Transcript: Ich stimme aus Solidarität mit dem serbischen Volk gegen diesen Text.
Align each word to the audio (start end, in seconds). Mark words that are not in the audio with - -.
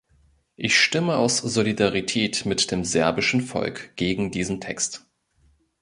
Ich 0.55 0.79
stimme 0.79 1.15
aus 1.17 1.37
Solidarität 1.37 2.47
mit 2.47 2.71
dem 2.71 2.83
serbischen 2.83 3.39
Volk 3.39 3.95
gegen 3.97 4.31
diesen 4.31 4.59
Text. 4.59 5.05